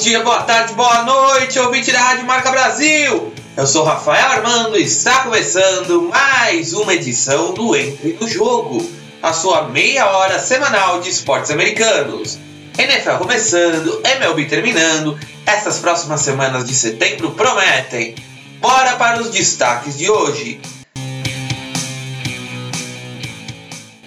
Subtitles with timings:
[0.00, 3.34] dia, boa tarde, boa noite, ouvinte da Rádio Marca Brasil!
[3.54, 8.90] Eu sou Rafael Armando e está começando mais uma edição do Entre no Jogo,
[9.22, 12.38] a sua meia hora semanal de esportes americanos.
[12.78, 18.14] NFL começando, MLB terminando, essas próximas semanas de setembro prometem.
[18.58, 20.62] Bora para os destaques de hoje.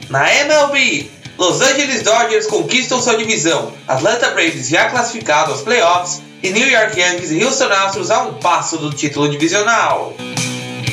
[0.09, 6.51] Na MLB, Los Angeles Dodgers conquistam sua divisão, Atlanta Braves já classificado aos playoffs e
[6.51, 10.13] New York Yankees e Houston Astros a um passo do título divisional.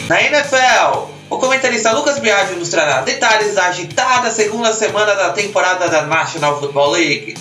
[0.08, 5.88] Na NFL, o comentarista Lucas Biaggi nos trará detalhes da agitada segunda semana da temporada
[5.88, 7.36] da National Football League.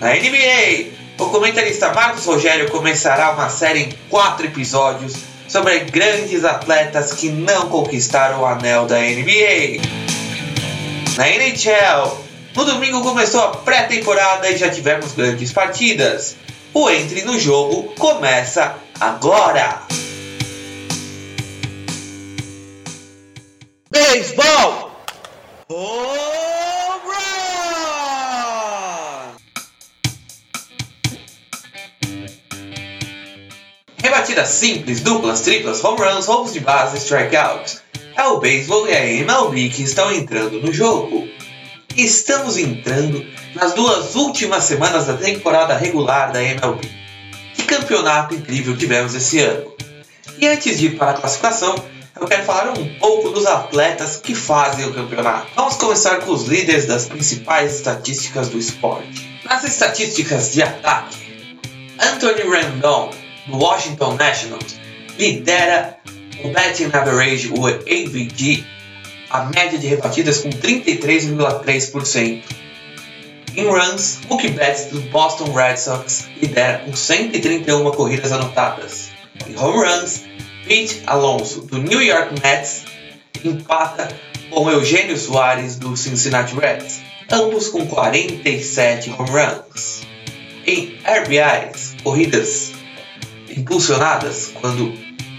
[0.00, 5.14] Na NBA, o comentarista Marcos Rogério começará uma série em quatro episódios
[5.48, 10.05] sobre grandes atletas que não conquistaram o anel da NBA.
[11.16, 12.14] Na NHL,
[12.54, 16.36] no domingo começou a pré-temporada e já tivemos grandes partidas.
[16.74, 19.80] O Entre no Jogo começa agora!
[23.90, 24.92] Beisebol!
[25.70, 27.16] Home Run!
[34.02, 37.82] Rebatidas simples, duplas, triplas, home runs, roubos de base, strikeouts.
[38.18, 41.28] O beisebol e a MLB que estão entrando no jogo
[41.96, 46.90] estamos entrando nas duas últimas semanas da temporada regular da MLB.
[47.54, 49.72] Que campeonato incrível tivemos esse ano!
[50.38, 51.74] E antes de ir para a classificação,
[52.18, 55.46] eu quero falar um pouco dos atletas que fazem o campeonato.
[55.54, 59.40] Vamos começar com os líderes das principais estatísticas do esporte.
[59.44, 61.16] Nas estatísticas de ataque,
[61.98, 63.10] Anthony Rendon,
[63.46, 64.76] do Washington Nationals,
[65.18, 65.98] lidera
[66.44, 68.64] o batting average, o AVG,
[69.30, 72.42] a média de rebatidas com 33,3%.
[73.56, 79.10] Em runs, Mookie Betts do Boston Red Sox lidera com 131 corridas anotadas.
[79.48, 80.24] Em home runs,
[80.66, 82.84] Pete Alonso do New York Mets
[83.42, 84.08] empata
[84.50, 87.00] com Eugênio Soares do Cincinnati Reds,
[87.32, 90.02] ambos com 47 home runs.
[90.66, 92.72] Em RBIs, corridas
[93.48, 94.92] impulsionadas, quando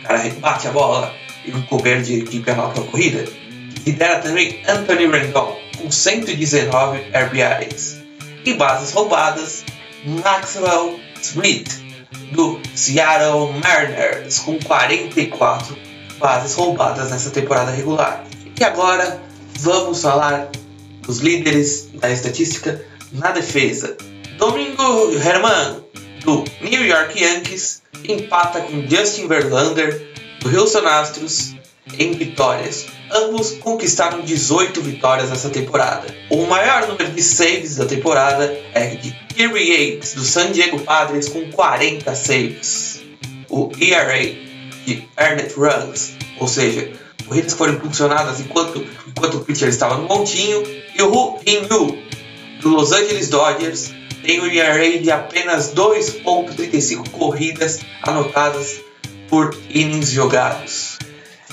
[0.08, 1.14] o cara bate a bola
[1.44, 3.26] e o coberto de equipe anota a corrida,
[3.86, 7.98] Lidera também Anthony Rendon, com 119 RBIs.
[8.46, 9.66] E bases roubadas,
[10.06, 11.82] Maxwell Smith,
[12.32, 15.78] do Seattle Mariners, com 44
[16.20, 18.24] bases roubadas nessa temporada regular.
[18.58, 19.22] E agora
[19.60, 20.50] vamos falar
[21.02, 22.82] dos líderes da estatística
[23.12, 23.98] na defesa.
[24.38, 25.84] Domingo Herman,
[26.28, 30.12] do New York Yankees, empata com Justin Verlander,
[30.42, 31.56] do Houston Astros,
[31.98, 32.86] em vitórias.
[33.10, 36.14] Ambos conquistaram 18 vitórias nessa temporada.
[36.30, 38.44] O maior número de saves da temporada
[38.74, 43.02] é de Kirby Yates, do San Diego Padres, com 40 saves.
[43.50, 44.20] O ERA
[44.86, 46.12] de Ernest Runs,
[46.42, 46.92] ou seja,
[47.26, 50.62] corridas foram impulsionadas enquanto, enquanto o pitcher estava no montinho.
[50.94, 51.98] E o Hu In-yu,
[52.60, 53.94] do Los Angeles Dodgers,
[54.24, 58.82] tem um ERA de apenas 2.35 corridas anotadas
[59.30, 60.98] por innings jogados.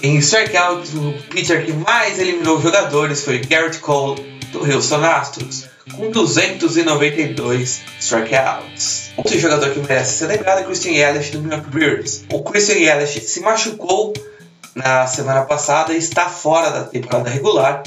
[0.02, 4.20] Em strikeouts, o pitcher que mais eliminou jogadores foi Garrett Cole,
[4.52, 9.12] do Houston Astros, com 292 strikeouts.
[9.16, 12.24] Outro jogador que merece ser lembrado é Christian Yelich, do Milwaukee Brewers.
[12.32, 14.12] O Christian Yelich se machucou
[14.74, 17.82] na semana passada e está fora da temporada regular,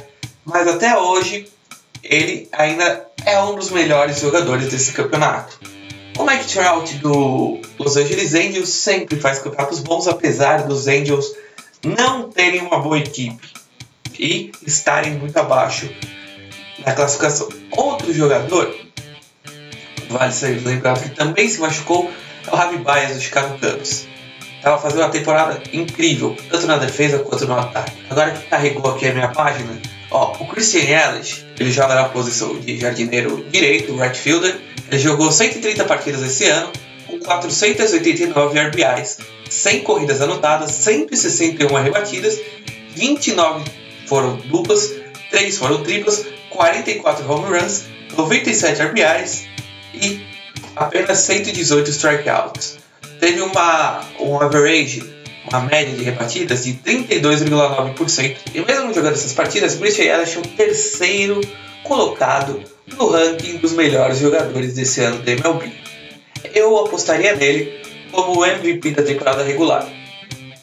[0.46, 1.48] mas até hoje
[2.03, 5.59] ele ainda é um dos melhores jogadores desse campeonato.
[6.18, 11.28] O Mike Trout do Los Angeles Angels sempre faz campeonatos bons, apesar dos Angels
[11.84, 13.47] não terem uma boa equipe
[14.19, 15.90] e estarem muito abaixo
[16.85, 17.50] na classificação.
[17.72, 18.75] Outro jogador,
[20.09, 22.12] vale ser lembrado que também se machucou,
[22.47, 24.08] é o Javi Baez do Chicago Cubs.
[24.56, 27.94] Estava fazendo uma temporada incrível, tanto na defesa quanto no ataque.
[28.09, 29.79] Agora que carregou aqui a minha página,
[30.12, 34.55] ó, o Christian Ellis, ele joga na posição de jardineiro direito, right fielder.
[34.90, 36.72] Ele jogou 130 partidas esse ano,
[37.05, 39.17] com 489 RBIs,
[39.49, 42.40] 100 corridas anotadas, 161 rebatidas,
[42.96, 43.70] 29
[44.05, 44.93] foram duplas,
[45.29, 47.84] 3 foram triplas, 44 home runs,
[48.16, 49.47] 97 RBIs
[49.93, 50.26] e
[50.76, 52.78] apenas 118 strikeouts.
[53.20, 55.03] Teve uma, um average,
[55.49, 58.38] uma média de rebatidas de 32,9%.
[58.53, 61.41] E mesmo jogando essas partidas, Christian Yelich é o terceiro
[61.84, 62.61] colocado
[62.97, 65.72] no ranking dos melhores jogadores desse ano da MLB.
[66.53, 69.88] Eu apostaria nele como o MVP da temporada regular,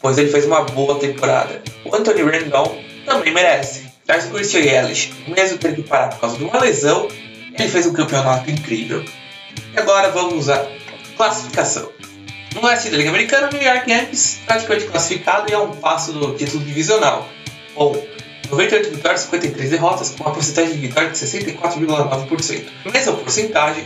[0.01, 1.61] pois ele fez uma boa temporada.
[1.83, 3.85] O Anthony Rendon também merece.
[4.07, 4.61] Mas o Christian
[5.27, 7.07] mesmo tendo que parar por causa de uma lesão,
[7.57, 9.03] ele fez um campeonato incrível.
[9.73, 10.63] E agora vamos a
[11.15, 11.94] Classificação.
[12.55, 16.13] No oeste da Liga Americana, o New York Yankees praticamente classificado e a um passo
[16.13, 17.27] do título divisional.
[17.75, 18.01] Com
[18.49, 22.63] 98 vitórias, 53 derrotas, com uma porcentagem de vitória de 64,9%.
[22.85, 23.85] Mesma porcentagem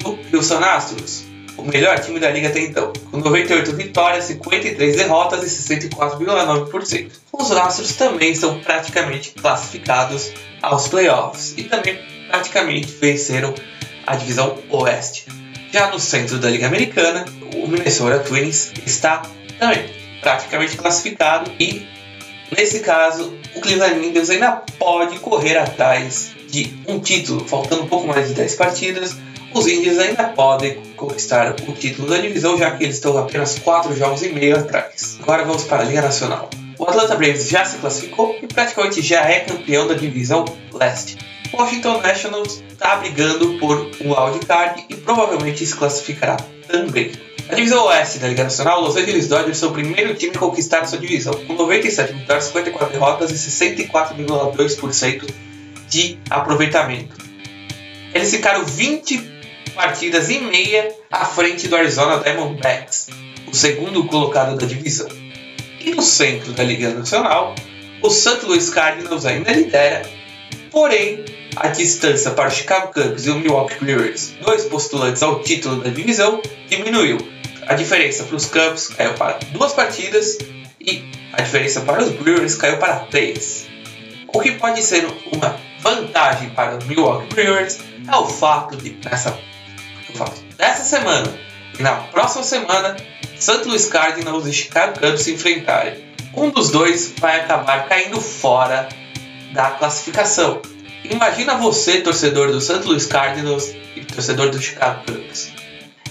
[0.00, 1.26] do Houston Astros,
[1.56, 7.12] o melhor time da liga até então, com 98 vitórias, 53 derrotas e 64,9%.
[7.32, 13.54] Os Astros também estão praticamente classificados aos playoffs e também praticamente venceram
[14.04, 15.26] a divisão Oeste.
[15.70, 17.24] Já no centro da Liga Americana,
[17.54, 19.22] o Minnesota Twins está
[19.58, 19.84] também
[20.22, 21.86] praticamente classificado e,
[22.56, 28.06] nesse caso, o Cleveland Indians ainda pode correr atrás de um título, faltando um pouco
[28.06, 29.16] mais de 10 partidas.
[29.52, 33.94] Os Indians ainda podem conquistar o título da divisão, já que eles estão apenas 4
[33.94, 35.18] jogos e meio atrás.
[35.22, 36.48] Agora vamos para a Liga Nacional.
[36.78, 41.18] O Atlanta Braves já se classificou e praticamente já é campeão da divisão leste.
[41.52, 46.36] Washington Nationals está brigando por um wildcard e provavelmente se classificará
[46.66, 47.12] também.
[47.48, 50.84] A divisão oeste da Liga Nacional, Los Angeles Dodgers são o primeiro time a conquistar
[50.84, 55.30] sua divisão, com 97 vitórias, 54 derrotas e 64,2%
[55.88, 57.16] de aproveitamento.
[58.12, 59.38] Eles ficaram 20
[59.74, 63.08] partidas e meia à frente do Arizona Diamondbacks,
[63.46, 65.08] o segundo colocado da divisão.
[65.80, 67.54] E no centro da Liga Nacional,
[68.02, 68.44] o St.
[68.44, 70.02] Louis Cardinals ainda lidera,
[70.70, 71.24] porém
[71.56, 75.90] a distância para o Chicago Cubs e o Milwaukee Brewers, dois postulantes ao título da
[75.90, 77.18] divisão, diminuiu.
[77.66, 80.38] A diferença para os Cubs caiu para duas partidas
[80.80, 83.66] e a diferença para os Brewers caiu para três.
[84.28, 89.38] O que pode ser uma vantagem para os Milwaukee Brewers é o fato de nessa
[90.08, 91.30] o fato dessa semana
[91.78, 92.96] e na próxima semana
[93.38, 93.64] St.
[93.66, 96.08] Louis Cardinals e Chicago Cubs se enfrentarem.
[96.34, 98.88] Um dos dois vai acabar caindo fora
[99.58, 100.62] da classificação
[101.02, 102.84] Imagina você, torcedor do St.
[102.84, 105.52] Louis Cardinals e torcedor do Chicago Cubs.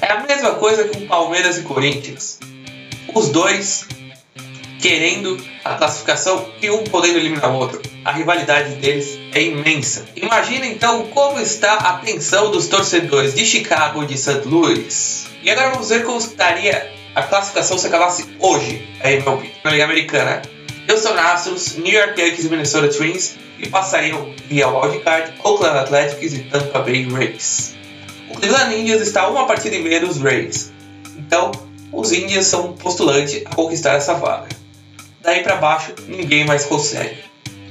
[0.02, 2.40] É a mesma coisa com Palmeiras e Corinthians.
[3.14, 3.88] Os dois
[4.82, 7.82] querendo a classificação e um podendo eliminar o outro.
[8.04, 10.06] A rivalidade deles é imensa.
[10.16, 14.42] Imagina então como está a tensão dos torcedores de Chicago e de St.
[14.46, 15.28] Louis.
[15.44, 19.84] E agora vamos ver como estaria a classificação se acabasse hoje a MLB, na Liga
[19.84, 20.42] Americana.
[20.89, 26.39] Houston Astros, New York Yankees e Minnesota Twins e passariam via wildcard Oakland Athletics e
[26.44, 27.75] Tampa Bay Rays.
[28.30, 30.72] O Cleveland Indians está uma partida e meia dos Rays,
[31.18, 31.51] então
[31.92, 34.48] os Indians são postulantes a conquistar essa vaga.
[35.22, 37.18] Daí para baixo, ninguém mais consegue.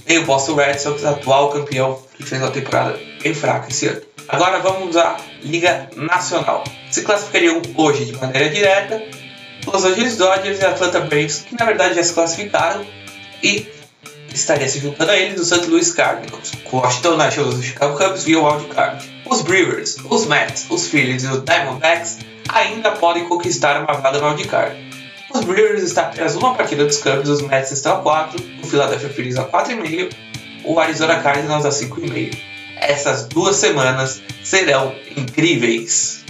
[0.07, 4.03] Nem o Boston Red Sox, atual campeão, que fez uma temporada bem fraca esse ano.
[4.29, 6.65] Agora vamos à Liga Nacional.
[6.91, 9.03] Se classificariam hoje de maneira direta
[9.67, 12.87] Los Angeles Dodgers e Atlanta Braves, que na verdade já se classificaram,
[13.43, 13.67] e
[14.33, 15.67] estaria se juntando a eles o St.
[15.67, 19.23] Louis Cardinals, o Washington Nationals e o Chicago Cubs via wildcard.
[19.25, 22.19] Os Brewers, os Mets, os Phillies e os Diamondbacks
[22.49, 24.77] ainda podem conquistar uma vaga no wildcard.
[25.35, 29.09] Os Brewers estão apenas uma partida dos Cubs, os Mets estão a 4, o Philadelphia
[29.09, 30.13] Phillies a 4,5,
[30.65, 32.37] o Arizona Cardinals a 5,5.
[32.77, 36.25] Essas duas semanas serão incríveis.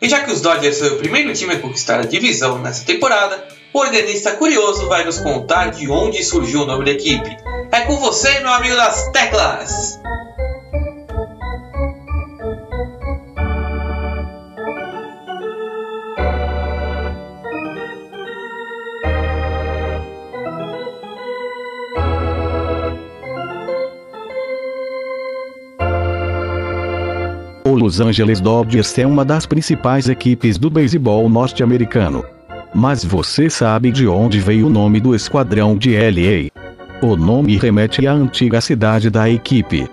[0.00, 3.48] E já que os Dodgers são o primeiro time a conquistar a divisão nessa temporada,
[3.76, 7.36] o organista curioso vai nos contar de onde surgiu o nome da equipe.
[7.70, 10.00] É com você, meu amigo das teclas!
[27.62, 32.35] O Los Angeles Dodgers é uma das principais equipes do beisebol norte-americano.
[32.76, 36.50] Mas você sabe de onde veio o nome do esquadrão de LA?
[37.00, 39.88] O nome remete à antiga cidade da equipe.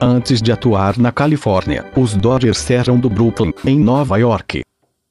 [0.00, 4.62] Antes de atuar na Califórnia, os Dodgers eram do Brooklyn, em Nova York.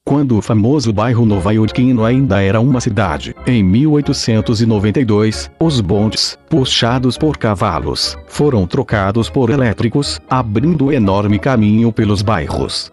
[0.05, 7.37] Quando o famoso bairro nova-iorquino ainda era uma cidade, em 1892, os bondes, puxados por
[7.37, 12.89] cavalos, foram trocados por elétricos, abrindo enorme caminho pelos bairros.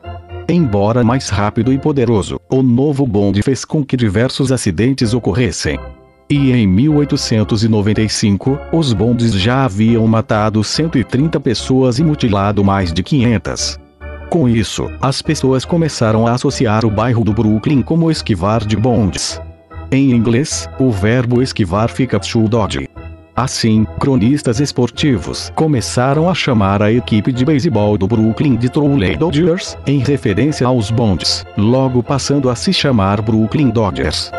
[0.49, 5.79] Embora mais rápido e poderoso, o novo bonde fez com que diversos acidentes ocorressem.
[6.29, 13.79] E em 1895, os bondes já haviam matado 130 pessoas e mutilado mais de 500.
[14.29, 19.41] Com isso, as pessoas começaram a associar o bairro do Brooklyn como esquivar de bondes.
[19.91, 22.89] Em inglês, o verbo esquivar fica to dodge.
[23.37, 29.77] Assim, cronistas esportivos começaram a chamar a equipe de beisebol do Brooklyn de Trolley Dodgers,
[29.85, 34.31] em referência aos bondes, logo passando a se chamar Brooklyn Dodgers.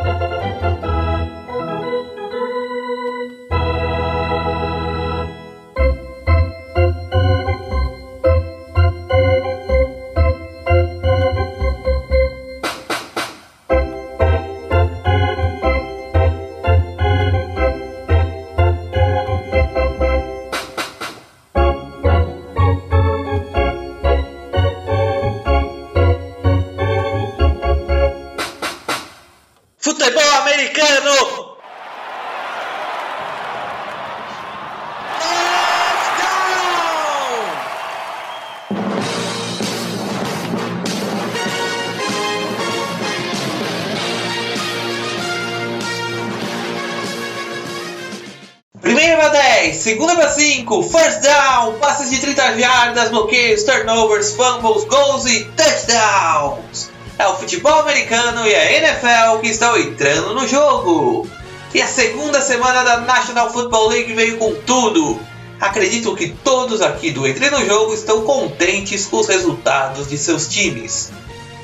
[50.65, 56.89] 5, first down, passes de 30 jardas, bloqueios, turnovers, fumbles, gols e touchdowns.
[57.19, 61.29] É o futebol americano e a NFL que estão entrando no jogo.
[61.71, 65.19] E a segunda semana da National Football League veio com tudo.
[65.61, 70.47] Acredito que todos aqui do Entre no Jogo estão contentes com os resultados de seus
[70.47, 71.11] times.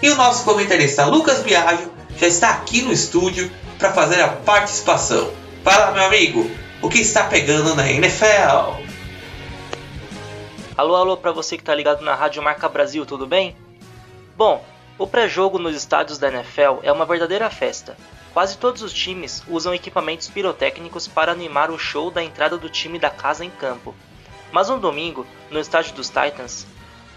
[0.02, 5.32] E o nosso comentarista Lucas Biagio já está aqui no estúdio para fazer a participação.
[5.64, 6.50] Fala, meu amigo,
[6.82, 8.91] o que está pegando na NFL?
[10.82, 13.56] Alô, alô, para você que está ligado na Rádio Marca Brasil, tudo bem?
[14.36, 14.66] Bom,
[14.98, 17.96] o pré-jogo nos estádios da NFL é uma verdadeira festa.
[18.34, 22.98] Quase todos os times usam equipamentos pirotécnicos para animar o show da entrada do time
[22.98, 23.94] da casa em campo.
[24.52, 26.66] Mas um domingo, no estádio dos Titans,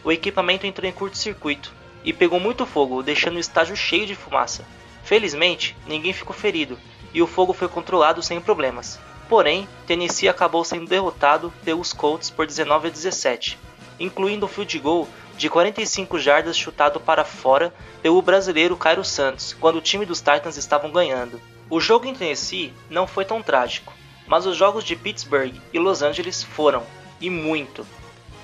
[0.05, 1.73] o equipamento entrou em curto-circuito
[2.05, 4.63] e pegou muito fogo, deixando o estádio cheio de fumaça.
[5.05, 6.79] Felizmente, ninguém ficou ferido
[7.15, 9.01] e o fogo foi controlado sem problemas.
[9.29, 13.59] Porém, Tennessee acabou sendo derrotado pelos Colts por 19 a 17,
[13.99, 19.77] incluindo o field goal de 45 jardas chutado para fora pelo brasileiro Cairo Santos, quando
[19.77, 21.41] o time dos Titans estavam ganhando.
[21.69, 23.93] O jogo em Tennessee não foi tão trágico,
[24.27, 26.85] mas os jogos de Pittsburgh e Los Angeles foram,
[27.21, 27.87] e muito.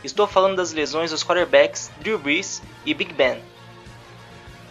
[0.02, 3.42] Estou falando das lesões dos quarterbacks Drew Brees e Big Ben.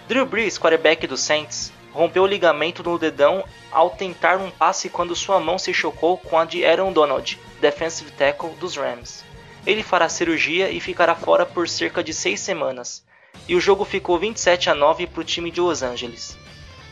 [0.08, 5.16] Drew Brees, quarterback dos Saints, rompeu o ligamento no dedão ao tentar um passe quando
[5.16, 9.24] sua mão se chocou com a de Aaron Donald, defensive tackle dos Rams.
[9.66, 13.04] Ele fará cirurgia e ficará fora por cerca de seis semanas,
[13.48, 16.38] e o jogo ficou 27 a 9 para o time de Los Angeles.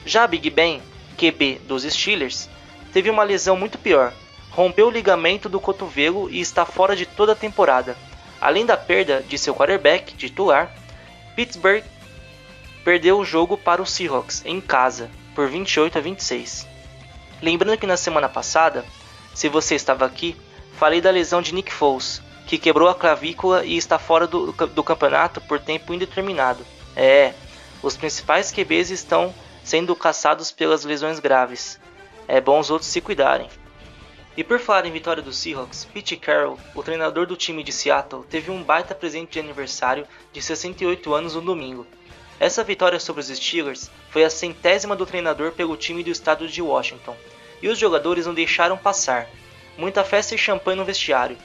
[0.06, 0.82] Já Big Ben,
[1.18, 2.50] QB dos Steelers,
[2.94, 4.14] teve uma lesão muito pior.
[4.52, 7.96] Rompeu o ligamento do cotovelo e está fora de toda a temporada.
[8.40, 10.74] Além da perda de seu quarterback titular,
[11.36, 11.84] Pittsburgh
[12.88, 16.66] perdeu o jogo para os Seahawks em casa por 28 a 26.
[17.42, 18.86] Lembrando que na semana passada,
[19.36, 20.38] se você estava aqui,
[20.78, 24.84] falei da lesão de Nick Foles, que quebrou a clavícula e está fora do, do
[24.86, 26.66] campeonato por tempo indeterminado.
[26.96, 27.34] É,
[27.84, 31.82] os principais QBs estão sendo caçados pelas lesões graves.
[32.26, 33.50] É bom os outros se cuidarem.
[34.38, 38.24] E por falar em vitória dos Seahawks, Pete Carroll, o treinador do time de Seattle,
[38.30, 41.86] teve um baita presente de aniversário de 68 anos no domingo.
[42.40, 46.62] Essa vitória sobre os Steelers foi a centésima do treinador pelo time do estado de
[46.62, 47.16] Washington,
[47.62, 49.28] e os jogadores não deixaram passar.
[49.76, 51.38] Muita festa e champanhe no vestiário,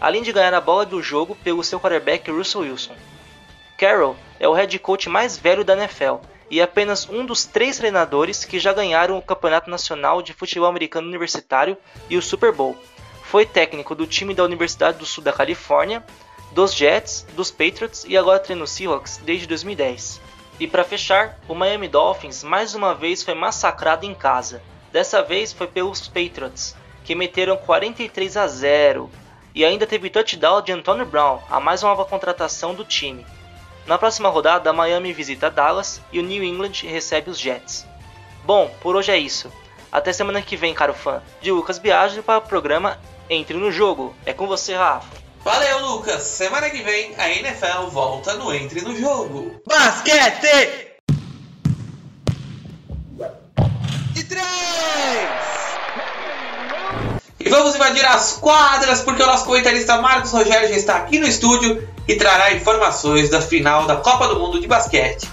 [0.00, 2.96] além de ganhar a bola do jogo pelo seu quarterback Russell Wilson.
[3.78, 6.16] Carroll é o head coach mais velho da NFL
[6.50, 10.68] e é apenas um dos três treinadores que já ganharam o Campeonato Nacional de Futebol
[10.68, 11.76] Americano Universitário
[12.08, 12.76] e o Super Bowl.
[13.22, 16.04] Foi técnico do time da Universidade do Sul da Califórnia,
[16.50, 20.29] dos Jets, dos Patriots e agora treina o Seahawks desde 2010.
[20.60, 24.62] E para fechar, o Miami Dolphins mais uma vez foi massacrado em casa.
[24.92, 29.10] Dessa vez foi pelos Patriots, que meteram 43 a 0
[29.54, 33.24] e ainda teve touchdown de Antonio Brown, a mais nova contratação do time.
[33.86, 37.86] Na próxima rodada, Miami visita Dallas e o New England recebe os Jets.
[38.44, 39.50] Bom, por hoje é isso.
[39.90, 41.22] Até semana que vem, caro fã.
[41.40, 42.98] De Lucas Biagio para o programa
[43.30, 44.14] Entre no Jogo.
[44.26, 45.19] É com você, Rafa.
[45.42, 46.22] Valeu, Lucas!
[46.22, 49.58] Semana que vem a NFL volta no Entre no Jogo.
[49.66, 50.98] Basquete!
[54.12, 54.44] De três!
[57.40, 61.26] E vamos invadir as quadras porque o nosso comentarista Marcos Rogério já está aqui no
[61.26, 65.26] estúdio e trará informações da final da Copa do Mundo de Basquete.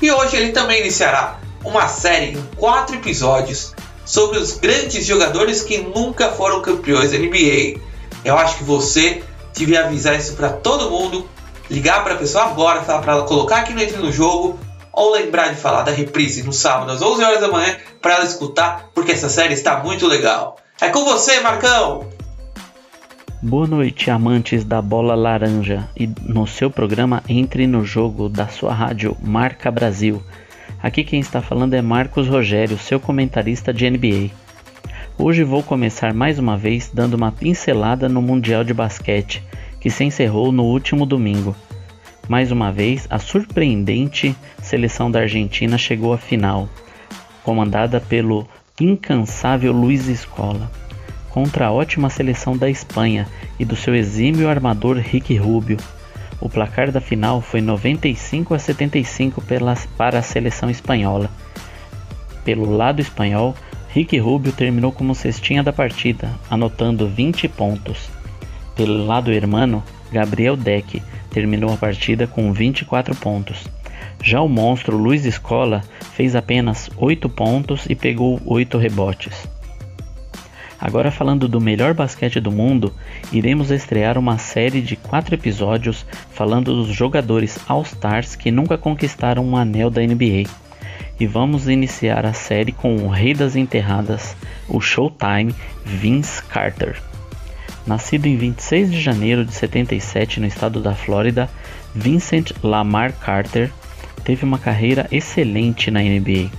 [0.00, 3.72] E hoje ele também iniciará uma série em quatro episódios
[4.04, 7.80] sobre os grandes jogadores que nunca foram campeões da NBA.
[8.24, 9.22] Eu acho que você
[9.52, 11.28] devia avisar isso para todo mundo,
[11.70, 14.58] ligar para a pessoa agora, falar para ela colocar aqui no Entre no Jogo
[14.92, 18.24] ou lembrar de falar da reprise no sábado às 11 horas da manhã para ela
[18.24, 20.56] escutar, porque essa série está muito legal.
[20.80, 22.06] É com você, Marcão!
[23.40, 28.72] Boa noite, amantes da bola laranja, e no seu programa Entre no Jogo da sua
[28.72, 30.22] rádio Marca Brasil.
[30.80, 34.30] Aqui quem está falando é Marcos Rogério, seu comentarista de NBA.
[35.24, 39.40] Hoje vou começar mais uma vez dando uma pincelada no Mundial de Basquete,
[39.78, 41.54] que se encerrou no último domingo.
[42.28, 46.68] Mais uma vez, a surpreendente seleção da Argentina chegou à final,
[47.44, 48.48] comandada pelo
[48.80, 50.68] incansável Luiz Escola,
[51.30, 53.28] contra a ótima seleção da Espanha
[53.60, 55.76] e do seu exímio armador Ricky Rubio.
[56.40, 61.30] O placar da final foi 95 a 75 pelas, para a seleção espanhola.
[62.44, 63.54] Pelo lado espanhol,
[63.92, 68.08] Ricky Rubio terminou como cestinha da partida, anotando 20 pontos.
[68.74, 73.68] Pelo lado hermano, Gabriel Deck terminou a partida com 24 pontos.
[74.22, 75.82] Já o monstro Luiz Escola
[76.14, 79.46] fez apenas 8 pontos e pegou 8 rebotes.
[80.80, 82.94] Agora falando do melhor basquete do mundo,
[83.30, 89.54] iremos estrear uma série de quatro episódios falando dos jogadores All-Stars que nunca conquistaram um
[89.54, 90.48] anel da NBA.
[91.22, 94.36] E vamos iniciar a série com o rei das enterradas,
[94.68, 97.00] o Showtime Vince Carter.
[97.86, 101.48] Nascido em 26 de janeiro de 77 no estado da Flórida,
[101.94, 103.70] Vincent Lamar Carter
[104.24, 106.50] teve uma carreira excelente na NBA.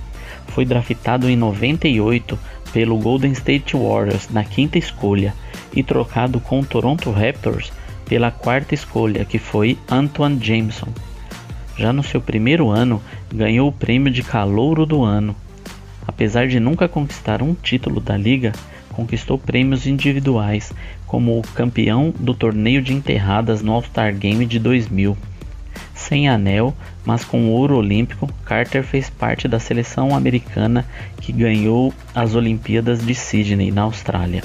[0.46, 2.38] Foi draftado em 98
[2.72, 5.34] pelo Golden State Warriors na quinta escolha
[5.74, 7.70] e trocado com o Toronto Raptors
[8.06, 10.88] pela quarta escolha, que foi Antoine Jameson.
[11.76, 13.02] Já no seu primeiro ano,
[13.32, 15.34] ganhou o prêmio de Calouro do Ano.
[16.06, 18.52] Apesar de nunca conquistar um título da liga,
[18.90, 20.72] conquistou prêmios individuais,
[21.06, 25.16] como o campeão do torneio de enterradas no All-Star Game de 2000.
[25.94, 30.86] Sem anel, mas com ouro olímpico, Carter fez parte da seleção americana
[31.20, 34.42] que ganhou as Olimpíadas de Sydney, na Austrália.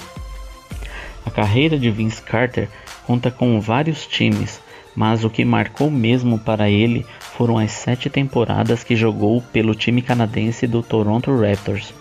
[1.26, 2.68] A carreira de Vince Carter
[3.06, 4.62] conta com vários times,
[5.00, 10.02] mas o que marcou mesmo para ele foram as sete temporadas que jogou pelo time
[10.02, 11.94] canadense do Toronto Raptors,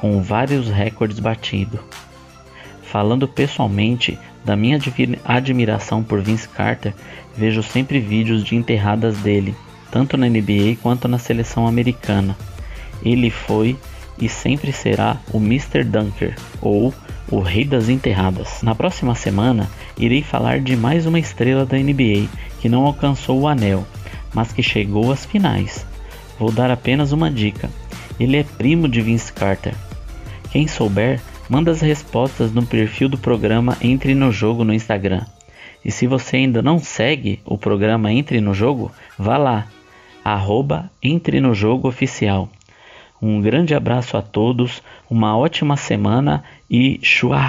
[0.00, 1.78] com vários recordes batidos.
[2.84, 4.80] Falando pessoalmente da minha
[5.26, 6.94] admiração por Vince Carter,
[7.36, 9.54] vejo sempre vídeos de enterradas dele,
[9.90, 12.34] tanto na NBA quanto na seleção americana.
[13.04, 13.76] Ele foi
[14.18, 15.84] e sempre será o Mr.
[15.84, 16.94] Dunker, ou
[17.30, 18.62] o Rei das Enterradas.
[18.62, 22.28] Na próxima semana, irei falar de mais uma estrela da NBA
[22.60, 23.86] que não alcançou o anel,
[24.34, 25.86] mas que chegou às finais.
[26.38, 27.70] Vou dar apenas uma dica:
[28.18, 29.74] ele é primo de Vince Carter.
[30.50, 35.24] Quem souber, manda as respostas no perfil do programa Entre no Jogo no Instagram.
[35.84, 39.66] E se você ainda não segue o programa Entre no Jogo, vá lá,
[40.24, 42.48] arroba Entre no Jogo Oficial.
[43.20, 47.40] Um grande abraço a todos, uma ótima semana e chua!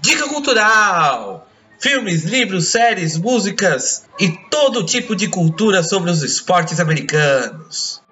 [0.00, 1.46] Dica cultural!
[1.78, 8.02] Filmes, livros, séries, músicas e todo tipo de cultura sobre os esportes americanos.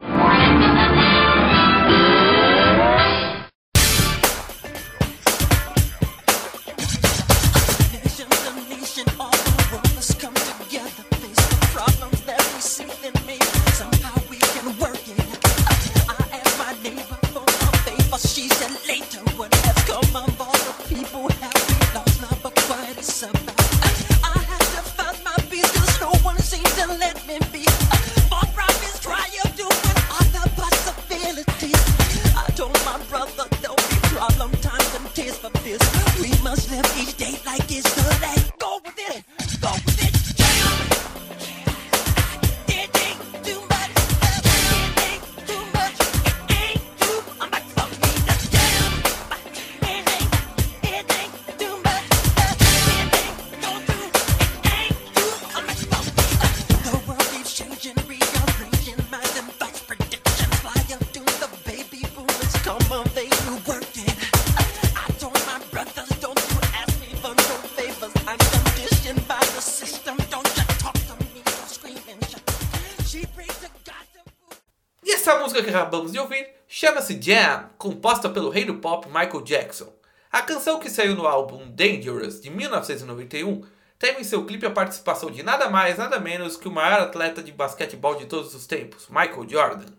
[75.70, 79.92] Que acabamos de ouvir chama-se Jam, composta pelo rei do pop Michael Jackson.
[80.30, 83.62] A canção que saiu no álbum Dangerous de 1991
[83.98, 87.42] teve em seu clipe a participação de nada mais, nada menos que o maior atleta
[87.42, 89.92] de basquetebol de todos os tempos, Michael Jordan.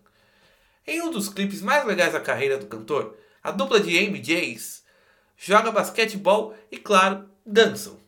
[0.86, 4.84] Em um dos clipes mais legais da carreira do cantor, a dupla de MJs
[5.38, 8.00] joga basquetebol e, claro, dançam.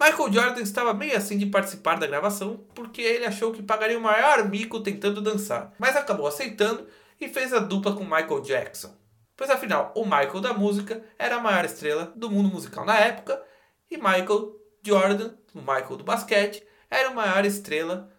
[0.00, 4.02] Michael Jordan estava meio assim de participar da gravação porque ele achou que pagaria o
[4.02, 6.86] maior mico tentando dançar, mas acabou aceitando
[7.20, 8.94] e fez a dupla com Michael Jackson.
[9.36, 13.42] Pois afinal, o Michael da música era a maior estrela do mundo musical na época
[13.90, 18.10] e Michael Jordan, o Michael do basquete, era a maior estrela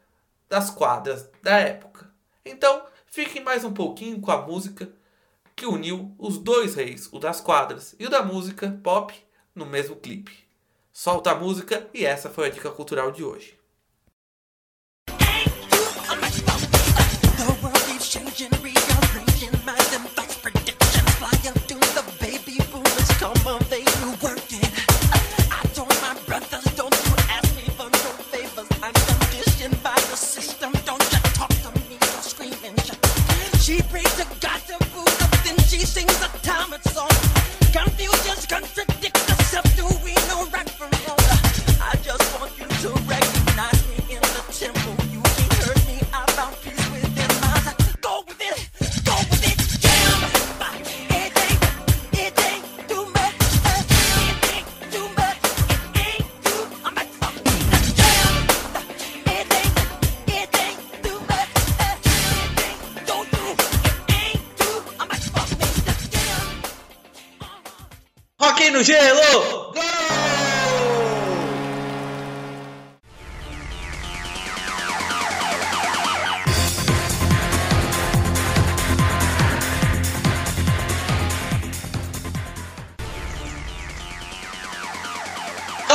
[0.50, 2.12] das quadras da época.
[2.46, 4.92] Então, fiquem mais um pouquinho com a música
[5.56, 9.14] que uniu os dois reis, o das quadras e o da música pop,
[9.54, 10.36] no mesmo clipe.
[10.92, 13.61] Solta a música e essa foi a dica cultural de hoje.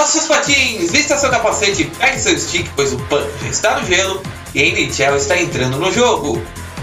[0.06, 4.22] Nossos patins, vista seu capacete pegue seu stick, pois o pano já está no gelo
[4.54, 6.40] e a NHL está entrando no jogo.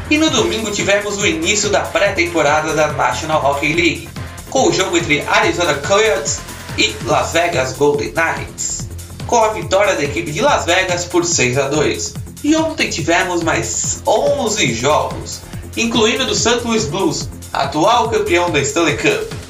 [0.10, 4.10] E no domingo tivemos o início da pré-temporada da National Hockey League,
[4.50, 6.42] com o jogo entre Arizona Coyotes
[6.78, 8.90] e Las Vegas Golden Knights,
[9.26, 12.16] com a vitória da equipe de Las Vegas por 6 a 2.
[12.44, 15.40] E ontem tivemos mais 11 jogos,
[15.78, 16.60] incluindo do St.
[16.66, 19.43] Louis Blues, atual campeão da Stanley Cup.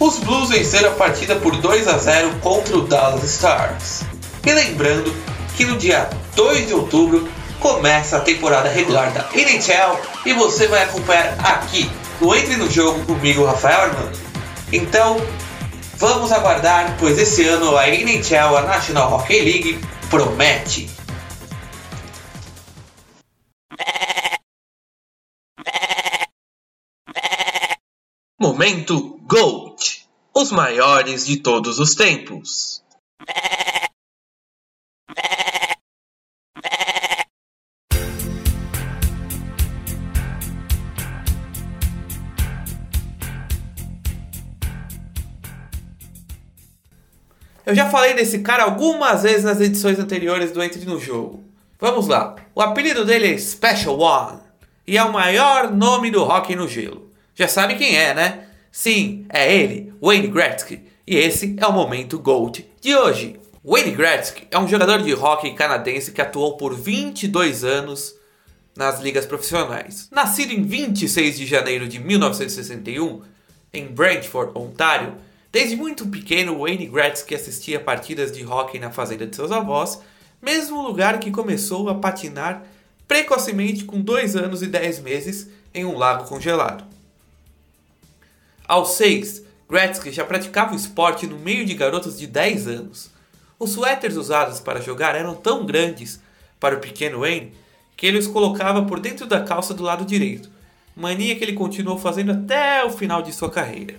[0.00, 4.00] Os Blues venceram a partida por 2 a 0 contra o Dallas Stars.
[4.42, 5.14] E lembrando
[5.54, 7.28] que no dia 2 de outubro
[7.60, 13.04] começa a temporada regular da NHL e você vai acompanhar aqui no Entre no Jogo
[13.04, 14.18] comigo, Rafael Armando.
[14.72, 15.20] Então,
[15.98, 20.88] vamos aguardar, pois esse ano a NHL, a National Hockey League, promete.
[28.40, 32.82] Momento GOAT Os maiores de todos os tempos.
[47.64, 51.44] Eu já falei desse cara algumas vezes nas edições anteriores do Entre no Jogo.
[51.78, 52.34] Vamos lá.
[52.52, 54.40] O apelido dele é Special One
[54.84, 57.12] e é o maior nome do hockey no gelo.
[57.32, 58.49] Já sabe quem é, né?
[58.72, 60.80] Sim, é ele, Wayne Gretzky.
[61.06, 63.40] E esse é o momento Gold de hoje.
[63.64, 68.14] Wayne Gretzky é um jogador de hockey canadense que atuou por 22 anos
[68.76, 70.08] nas ligas profissionais.
[70.10, 73.22] Nascido em 26 de janeiro de 1961
[73.72, 75.14] em Brantford, Ontário,
[75.52, 80.00] desde muito pequeno Wayne Gretzky assistia partidas de hockey na fazenda de seus avós,
[80.40, 82.62] mesmo lugar que começou a patinar
[83.06, 86.84] precocemente com 2 anos e 10 meses em um lago congelado.
[88.70, 93.10] Aos 6, Gretzky já praticava o esporte no meio de garotos de 10 anos.
[93.58, 96.20] Os suéteres usados para jogar eram tão grandes
[96.60, 97.52] para o pequeno Wayne
[97.96, 100.48] que ele os colocava por dentro da calça do lado direito,
[100.94, 103.96] mania que ele continuou fazendo até o final de sua carreira.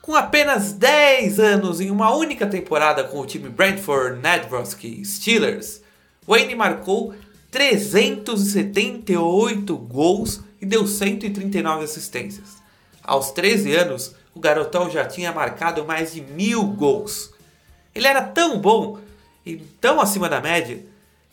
[0.00, 5.82] Com apenas 10 anos em uma única temporada com o time Brentford Nedrosky Steelers,
[6.28, 7.12] Wayne marcou
[7.50, 12.61] 378 gols e deu 139 assistências.
[13.02, 17.32] Aos 13 anos, o garotão já tinha marcado mais de mil gols.
[17.94, 18.98] Ele era tão bom
[19.44, 20.84] e tão acima da média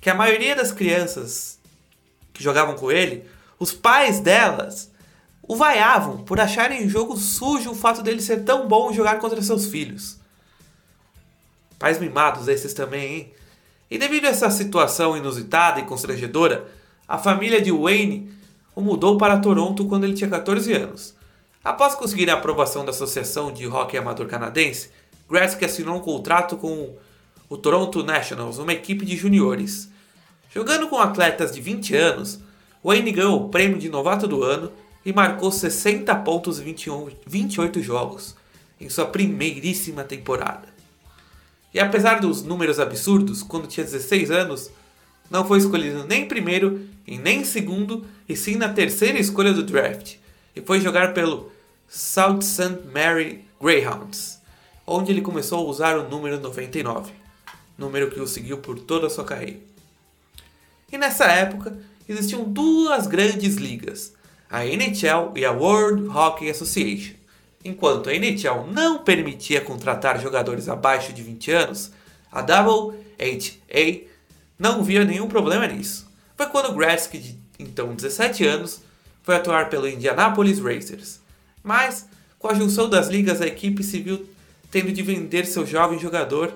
[0.01, 1.60] que a maioria das crianças
[2.34, 3.25] que jogavam com ele,
[3.60, 4.89] os pais delas
[5.49, 9.41] o vaiavam por acharem o jogo sujo o fato dele ser tão bom jogar contra
[9.41, 10.19] seus filhos.
[11.77, 13.34] Pais mimados esses também, hein?
[13.89, 16.69] E devido a essa situação inusitada e constrangedora,
[17.08, 18.32] a família de Wayne
[18.75, 21.15] o mudou para Toronto quando ele tinha 14 anos.
[21.63, 24.89] Após conseguir a aprovação da Associação de Hockey Amador Canadense,
[25.29, 26.95] Gretzky assinou um contrato com
[27.49, 29.89] o Toronto Nationals, uma equipe de juniores.
[30.53, 32.39] Jogando com atletas de 20 anos,
[32.83, 34.71] Wayne ganhou o prêmio de novato do ano
[35.05, 38.35] e marcou 60 pontos em 21, 28 jogos
[38.79, 40.69] em sua primeiríssima temporada.
[41.73, 44.71] E apesar dos números absurdos, quando tinha 16 anos,
[45.29, 50.15] não foi escolhido nem primeiro e nem segundo, e sim na terceira escolha do draft,
[50.55, 51.51] e foi jogar pelo
[51.88, 52.79] South St.
[52.93, 54.39] Mary Greyhounds,
[54.85, 57.12] onde ele começou a usar o número 99,
[57.77, 59.59] número que o seguiu por toda a sua carreira.
[60.91, 64.13] E nessa época existiam duas grandes ligas,
[64.49, 67.15] a NHL e a World Hockey Association.
[67.63, 71.91] Enquanto a NHL não permitia contratar jogadores abaixo de 20 anos,
[72.31, 74.01] a WHA
[74.57, 76.09] não via nenhum problema nisso.
[76.35, 78.81] Foi quando Gretzky, de então 17 anos,
[79.23, 81.19] foi atuar pelo Indianapolis Racers.
[81.63, 84.27] Mas, com a junção das ligas, a equipe se viu
[84.71, 86.53] tendo de vender seu jovem jogador,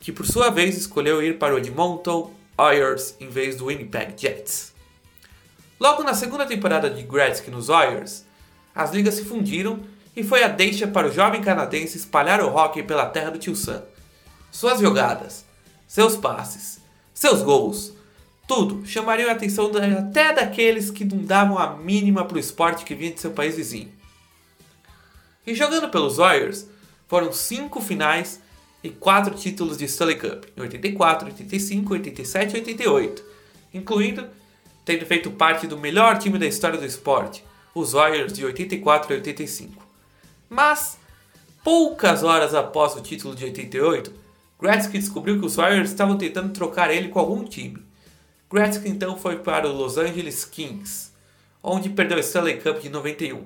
[0.00, 4.72] que por sua vez escolheu ir para o Edmonton Oilers em vez do Winnipeg Jets.
[5.78, 8.24] Logo na segunda temporada de Gretzky nos Oilers,
[8.74, 9.80] as ligas se fundiram
[10.16, 13.54] e foi a deixa para o jovem canadense espalhar o hockey pela terra do tio
[13.54, 13.84] Sam.
[14.50, 15.44] Suas jogadas,
[15.86, 16.80] seus passes,
[17.14, 17.92] seus gols,
[18.48, 22.94] tudo chamariam a atenção até daqueles que não davam a mínima para o esporte que
[22.94, 23.92] vinha de seu país vizinho.
[25.46, 26.66] E jogando pelos Warriors,
[27.06, 28.40] foram cinco finais
[28.82, 33.24] e quatro títulos de Stanley Cup, em 84, 85, 87 e 88,
[33.72, 34.26] incluindo
[34.84, 39.16] tendo feito parte do melhor time da história do esporte, os Warriors de 84 e
[39.16, 39.86] 85.
[40.48, 40.98] Mas
[41.70, 44.10] Poucas horas após o título de 88,
[44.58, 47.86] Gretzky descobriu que os Warriors estavam tentando trocar ele com algum time.
[48.50, 51.10] Gretzky então foi para o Los Angeles Kings,
[51.62, 53.44] onde perdeu o Stanley Cup de 91.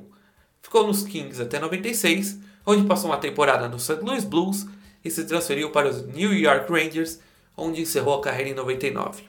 [0.62, 4.00] Ficou nos Kings até 96, onde passou uma temporada no St.
[4.00, 4.66] Louis Blues
[5.04, 7.18] e se transferiu para os New York Rangers,
[7.56, 9.24] onde encerrou a carreira em 99.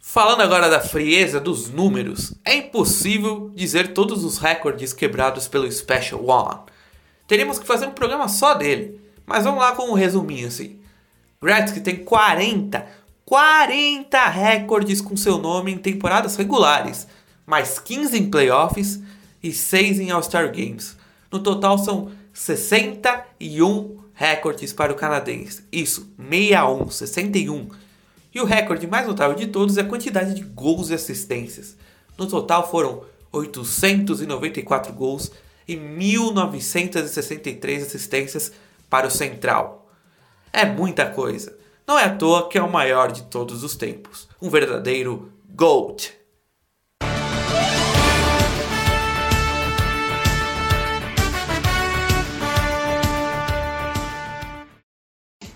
[0.00, 6.24] Falando agora da frieza dos números, é impossível dizer todos os recordes quebrados pelo Special
[6.24, 6.60] One.
[7.26, 10.80] Teríamos que fazer um programa só dele, mas vamos lá com um resuminho assim.
[11.42, 12.86] Gretzky tem 40,
[13.26, 17.08] 40 recordes com seu nome em temporadas regulares,
[17.44, 19.00] mais 15 em playoffs
[19.42, 20.96] e 6 em All-Star Games.
[21.30, 25.64] No total são 61 recordes para o canadense.
[25.72, 27.68] Isso, 61, 61.
[28.32, 31.76] E o recorde mais notável de todos é a quantidade de gols e assistências.
[32.16, 35.32] No total foram 894 gols
[35.66, 38.52] e 1963 assistências
[38.88, 39.90] para o Central.
[40.52, 41.65] É muita coisa.
[41.86, 44.26] Não é à toa que é o maior de todos os tempos.
[44.42, 46.12] Um verdadeiro GOAT.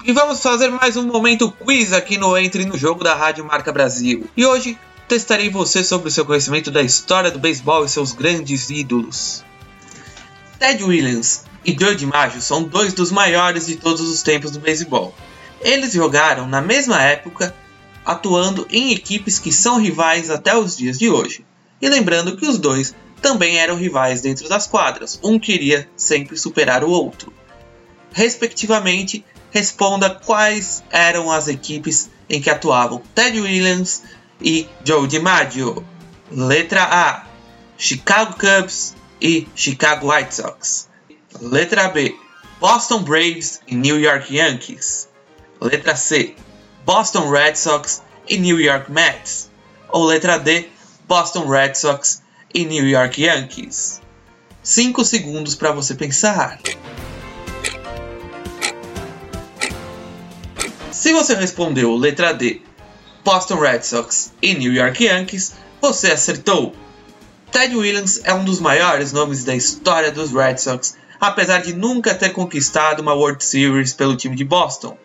[0.04, 3.72] E vamos fazer mais um momento quiz aqui no Entre no Jogo da Rádio Marca
[3.72, 4.30] Brasil.
[4.36, 8.70] E hoje testarei você sobre o seu conhecimento da história do beisebol e seus grandes
[8.70, 9.44] ídolos.
[10.60, 15.12] Ted Williams e Joe DiMaggio são dois dos maiores de todos os tempos do beisebol.
[15.60, 17.54] Eles jogaram na mesma época,
[18.04, 21.44] atuando em equipes que são rivais até os dias de hoje.
[21.80, 26.82] E lembrando que os dois também eram rivais dentro das quadras, um queria sempre superar
[26.82, 27.32] o outro.
[28.12, 34.02] Respectivamente, responda quais eram as equipes em que atuavam Ted Williams
[34.40, 35.84] e Joe DiMaggio.
[36.30, 37.26] Letra A:
[37.76, 40.88] Chicago Cubs e Chicago White Sox.
[41.40, 42.14] Letra B:
[42.58, 45.09] Boston Braves e New York Yankees.
[45.60, 46.34] Letra C:
[46.86, 49.50] Boston Red Sox e New York Mets.
[49.90, 50.68] Ou letra D:
[51.06, 52.22] Boston Red Sox
[52.54, 54.00] e New York Yankees.
[54.62, 56.58] 5 segundos para você pensar.
[60.90, 62.62] Se você respondeu letra D,
[63.24, 66.74] Boston Red Sox e New York Yankees, você acertou.
[67.50, 72.14] Ted Williams é um dos maiores nomes da história dos Red Sox, apesar de nunca
[72.14, 74.96] ter conquistado uma World Series pelo time de Boston.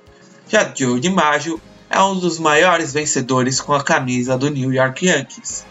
[0.47, 5.65] Já Joe DiMaggio é um dos maiores vencedores com a camisa do New York Yankees.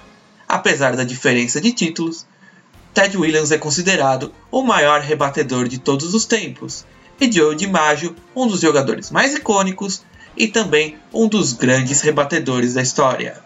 [0.48, 2.26] Apesar da diferença de títulos,
[2.92, 6.84] Ted Williams é considerado o maior rebatedor de todos os tempos,
[7.20, 10.02] e Joe DiMaggio um dos jogadores mais icônicos
[10.36, 13.40] e também um dos grandes rebatedores da história.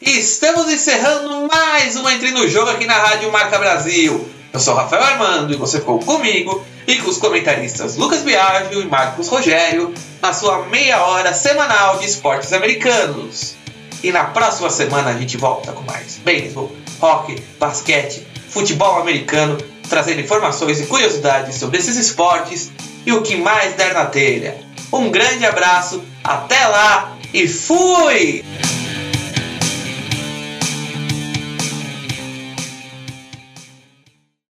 [0.00, 4.28] Estamos encerrando mais um Entre no Jogo aqui na Rádio Marca Brasil.
[4.52, 9.28] Eu sou Rafael Armando e você ficou comigo e os comentaristas Lucas Biagio e Marcos
[9.28, 13.54] Rogério na sua meia hora semanal de esportes americanos.
[14.02, 19.56] E na próxima semana a gente volta com mais beisebol, hockey, basquete, futebol americano,
[19.88, 22.72] trazendo informações e curiosidades sobre esses esportes
[23.06, 24.58] e o que mais der na telha.
[24.92, 28.44] Um grande abraço, até lá e fui!